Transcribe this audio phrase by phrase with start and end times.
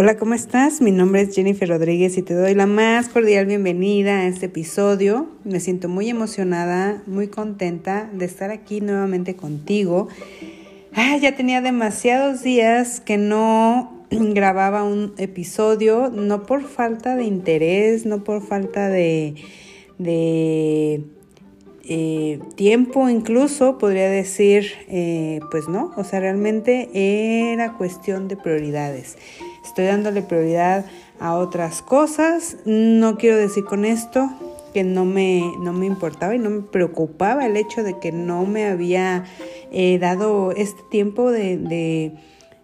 [0.00, 0.80] Hola, ¿cómo estás?
[0.80, 5.26] Mi nombre es Jennifer Rodríguez y te doy la más cordial bienvenida a este episodio.
[5.42, 10.06] Me siento muy emocionada, muy contenta de estar aquí nuevamente contigo.
[10.94, 18.06] Ah, ya tenía demasiados días que no grababa un episodio, no por falta de interés,
[18.06, 19.34] no por falta de,
[21.88, 29.16] eh, tiempo incluso, podría decir, eh, pues no, o sea, realmente era cuestión de prioridades
[29.68, 30.84] estoy dándole prioridad
[31.20, 32.56] a otras cosas.
[32.64, 34.30] No quiero decir con esto
[34.72, 38.44] que no me, no me importaba y no me preocupaba el hecho de que no
[38.44, 39.24] me había
[39.72, 42.12] eh, dado este tiempo de,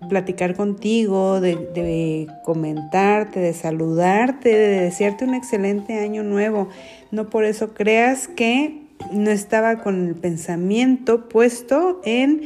[0.09, 6.69] platicar contigo, de, de, comentarte, de saludarte, de desearte un excelente año nuevo.
[7.11, 8.83] No por eso creas que
[9.13, 12.43] no estaba con el pensamiento puesto en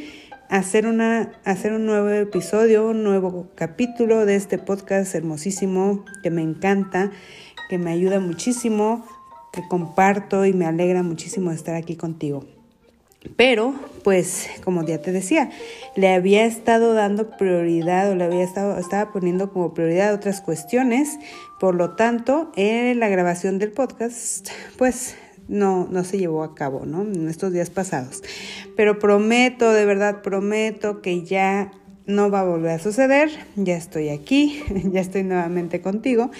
[0.49, 6.41] hacer, una, hacer un nuevo episodio, un nuevo capítulo de este podcast hermosísimo que me
[6.41, 7.11] encanta,
[7.69, 9.05] que me ayuda muchísimo,
[9.53, 12.45] que comparto y me alegra muchísimo estar aquí contigo.
[13.35, 15.51] Pero, pues, como ya te decía,
[15.95, 21.19] le había estado dando prioridad o le había estado, estaba poniendo como prioridad otras cuestiones.
[21.59, 25.15] Por lo tanto, en la grabación del podcast, pues
[25.49, 27.01] no, no se llevó a cabo, ¿no?
[27.01, 28.23] En estos días pasados.
[28.77, 31.71] Pero prometo, de verdad prometo que ya
[32.05, 33.29] no va a volver a suceder.
[33.55, 36.31] Ya estoy aquí, ya estoy nuevamente contigo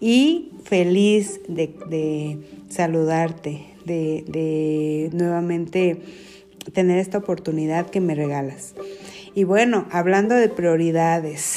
[0.00, 6.00] y feliz de, saludarte, de, de nuevamente
[6.72, 8.74] tener esta oportunidad que me regalas.
[9.34, 11.56] Y bueno, hablando de prioridades,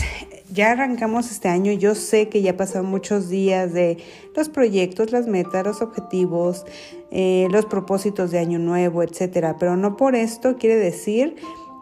[0.52, 3.98] ya arrancamos este año, yo sé que ya pasaron muchos días de
[4.36, 6.66] los proyectos, las metas, los objetivos,
[7.12, 11.36] eh, los propósitos de año nuevo, etcétera, pero no por esto quiere decir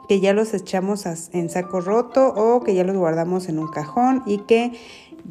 [0.07, 4.21] que ya los echamos en saco roto o que ya los guardamos en un cajón
[4.25, 4.73] y que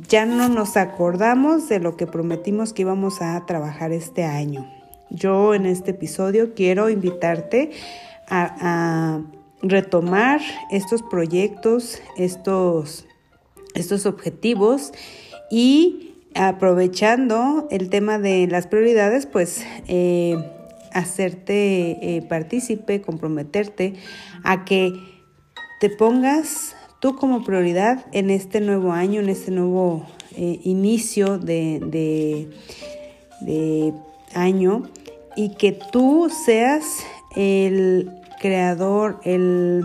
[0.08, 4.68] ya no nos acordamos de lo que prometimos que íbamos a trabajar este año.
[5.10, 7.70] Yo en este episodio quiero invitarte
[8.28, 9.22] a, a
[9.62, 13.06] retomar estos proyectos, estos
[13.74, 14.92] estos objetivos
[15.50, 16.03] y
[16.34, 20.36] aprovechando el tema de las prioridades, pues eh,
[20.92, 23.94] hacerte eh, partícipe, comprometerte
[24.42, 24.92] a que
[25.80, 30.06] te pongas tú como prioridad en este nuevo año, en este nuevo
[30.36, 32.48] eh, inicio de,
[33.40, 33.92] de
[34.34, 34.84] año
[35.36, 37.04] y que tú seas
[37.36, 39.84] el creador, el,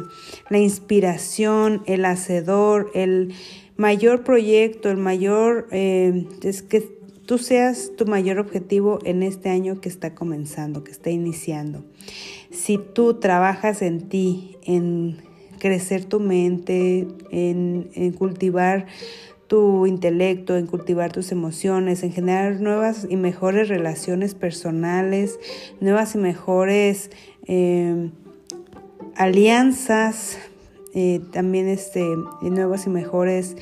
[0.50, 3.34] la inspiración, el hacedor, el
[3.80, 6.82] mayor proyecto, el mayor, eh, es que
[7.26, 11.86] tú seas tu mayor objetivo en este año que está comenzando, que está iniciando.
[12.52, 15.22] Si tú trabajas en ti, en
[15.60, 18.86] crecer tu mente, en, cultivar
[19.48, 25.40] tu intelecto, en cultivar tus emociones, en generar nuevas y mejores relaciones personales,
[25.80, 27.12] nuevas y mejores
[27.48, 28.10] eh,
[29.16, 30.38] alianzas,
[30.94, 32.06] eh, también este,
[32.42, 33.56] nuevas y mejores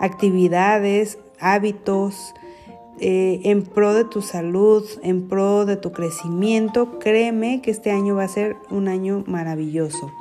[0.00, 2.34] actividades, hábitos,
[3.00, 8.14] eh, en pro de tu salud, en pro de tu crecimiento, créeme que este año
[8.14, 10.12] va a ser un año maravilloso.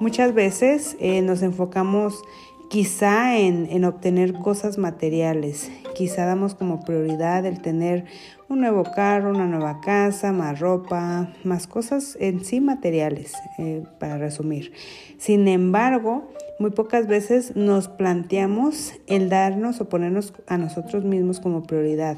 [0.00, 2.24] Muchas veces eh, nos enfocamos
[2.70, 8.04] quizá en, en, obtener cosas materiales, quizá damos como prioridad el tener
[8.48, 14.16] un nuevo carro, una nueva casa, más ropa, más cosas en sí materiales, eh, para
[14.16, 14.72] resumir.
[15.18, 16.28] Sin embargo,
[16.60, 22.16] muy pocas veces nos planteamos el darnos o ponernos a nosotros mismos como prioridad,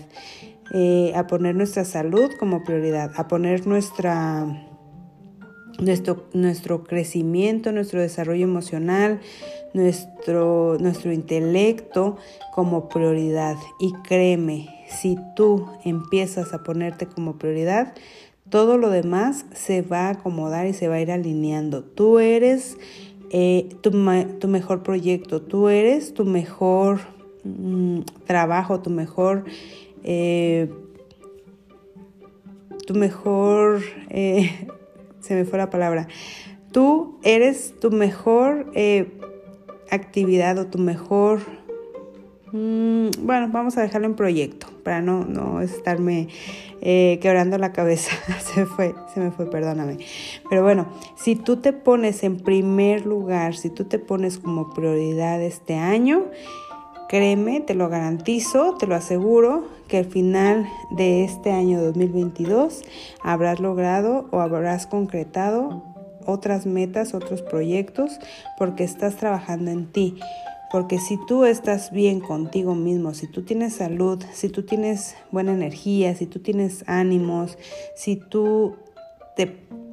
[0.75, 4.70] eh, a poner nuestra salud como prioridad, a poner nuestra
[5.81, 9.21] nuestro, nuestro crecimiento, nuestro desarrollo emocional,
[9.73, 12.17] nuestro, nuestro intelecto
[12.53, 13.57] como prioridad.
[13.79, 17.95] Y créeme, si tú empiezas a ponerte como prioridad,
[18.49, 21.85] todo lo demás se va a acomodar y se va a ir alineando.
[21.85, 22.77] Tú eres
[23.31, 27.01] eh, tu, mejor proyecto, tú eres tu mejor
[27.45, 29.45] mm, trabajo, tu mejor...
[30.03, 30.69] Eh,
[32.87, 33.83] tu mejor...
[34.09, 34.51] Eh,
[35.31, 36.09] se me fue la palabra.
[36.73, 38.73] Tú eres tu mejor
[39.91, 41.41] actividad o tu mejor
[42.53, 46.29] Mm, bueno, vamos a dejarlo en proyecto para no, no estarme
[46.81, 48.11] eh, quebrando la cabeza.
[48.55, 49.99] se fue, se me fue, perdóname.
[50.49, 55.41] Pero bueno, si tú te pones en primer lugar, si tú te pones como prioridad
[55.43, 56.27] este año,
[57.11, 62.83] créeme, te lo garantizo, te lo aseguro, que al final de este año 2022
[63.21, 65.83] habrás logrado o habrás concretado
[66.25, 68.21] otras metas, otros proyectos,
[68.57, 70.21] porque estás trabajando en ti.
[70.71, 75.53] Porque si tú estás bien contigo mismo, si tú tienes salud, si tú tienes buena
[75.53, 77.59] energía, si tú tienes ánimos,
[77.97, 78.77] si tú
[79.35, 79.49] te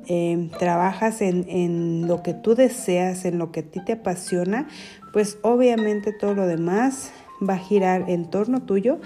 [0.08, 4.68] em, trabajas en, lo que tú deseas, en lo que a ti te apasiona,
[5.14, 7.12] pues obviamente todo lo demás
[7.48, 9.00] va a girar en torno tuyo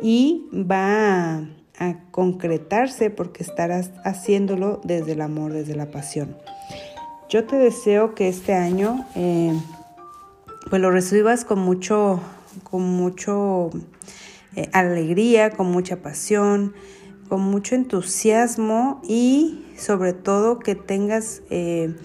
[0.00, 1.38] y va
[1.78, 6.36] a, concretarse porque estarás haciéndolo desde el amor, desde la pasión.
[7.28, 9.52] Yo te deseo que este año eh,
[10.70, 12.20] pues lo recibas con mucho,
[12.62, 13.70] con mucho
[14.54, 16.74] eh, alegría, con mucha pasión,
[17.32, 21.96] con mucho entusiasmo y sobre todo que tengas eh,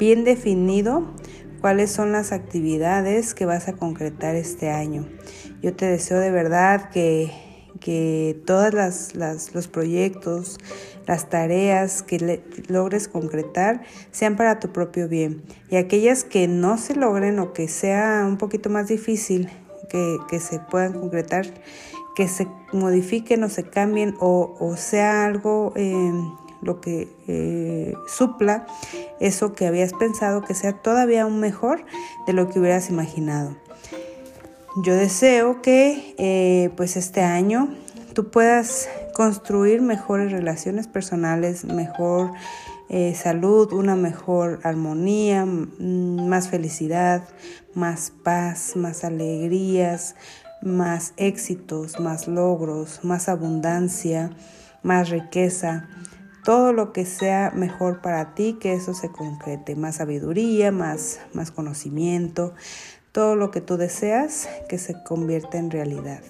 [0.00, 1.14] bien definido
[1.60, 5.08] cuáles son las actividades que vas a concretar este año.
[5.62, 7.30] Yo te deseo de verdad que,
[7.78, 8.74] que todos
[9.14, 10.58] los proyectos,
[11.06, 15.44] las tareas que logres concretar sean para tu propio bien.
[15.70, 19.48] Y aquellas que no se logren o que sea un poquito más difícil
[20.28, 21.46] que, se puedan concretar,
[22.14, 26.12] que se modifiquen o se cambien o, sea algo eh,
[26.62, 28.66] lo que eh, supla
[29.20, 31.84] eso que habías pensado que sea todavía aún mejor
[32.26, 33.56] de lo que hubieras imaginado.
[34.82, 37.68] Yo deseo que eh, pues este año
[38.12, 42.32] tú puedas construir mejores relaciones personales, mejor
[42.88, 47.22] eh, salud, una mejor armonía, mm, más felicidad,
[47.74, 50.16] más paz, más alegrías,
[50.64, 54.30] más éxitos, más logros, más abundancia,
[54.82, 55.88] más riqueza
[56.44, 61.50] todo lo que sea mejor para ti, que eso se concrete, más sabiduría, más, más
[61.50, 62.54] conocimiento,
[63.12, 66.20] todo lo que tú deseas que se convierta en realidad.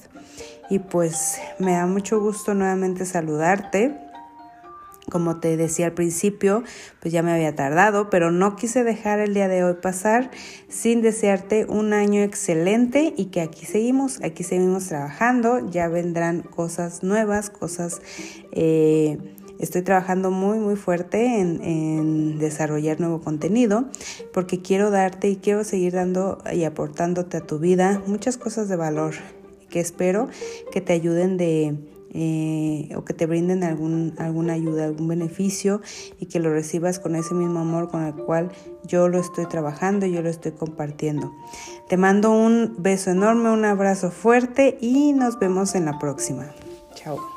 [0.70, 3.98] Y pues me da mucho gusto nuevamente saludarte.
[5.10, 6.64] Como te decía al principio,
[7.00, 10.30] pues ya me había tardado, pero no quise dejar el día de hoy pasar
[10.68, 17.02] sin desearte un año excelente y que aquí seguimos, aquí seguimos trabajando, ya vendrán cosas
[17.02, 18.00] nuevas, cosas...
[18.52, 19.18] Eh,
[19.58, 23.84] Estoy trabajando muy, muy fuerte en, desarrollar nuevo contenido
[24.32, 28.76] porque quiero darte y quiero seguir dando y aportándote a tu vida muchas cosas de
[28.76, 29.14] valor
[29.70, 30.28] que espero
[30.72, 31.76] que te ayuden de,
[32.14, 35.80] eh, o que te brinden algún, alguna ayuda, algún beneficio
[36.18, 38.52] y que lo recibas con ese mismo amor con el cual
[38.84, 41.32] yo lo estoy trabajando yo lo estoy compartiendo.
[41.88, 46.46] Te mando un beso enorme, un abrazo fuerte y nos vemos en la próxima.
[46.94, 47.33] Chao.